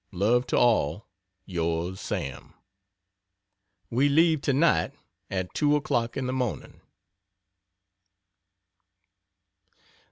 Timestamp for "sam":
1.99-2.55